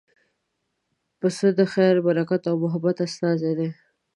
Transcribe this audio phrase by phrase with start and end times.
[1.19, 3.69] پسه د خیر، برکت او محبت استازی دی.